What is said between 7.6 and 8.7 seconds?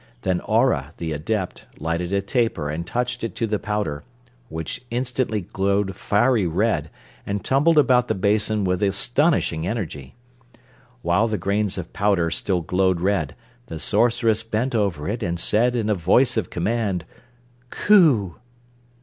about the basin